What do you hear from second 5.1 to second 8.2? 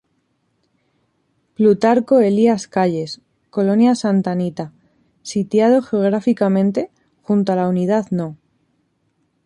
sitiado geográficamente junto la Unidad